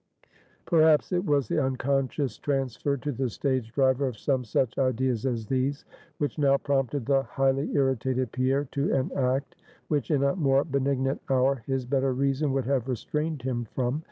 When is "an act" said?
8.95-9.53